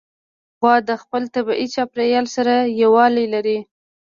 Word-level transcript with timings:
غوا 0.61 0.75
د 0.89 0.91
خپل 1.01 1.23
طبیعي 1.35 1.67
چاپېریال 1.75 2.25
سره 2.35 2.53
یووالی 2.81 3.25
لري. 3.33 3.57